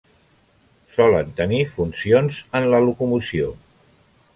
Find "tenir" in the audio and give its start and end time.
1.41-1.61